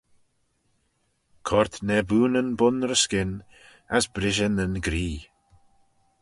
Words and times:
Coyrt 1.47 1.73
naboonyn 1.87 2.49
bun-ry-skyn, 2.59 3.31
as 3.95 4.05
brishey 4.15 4.51
nyn 4.55 4.73
gree. 4.85 5.19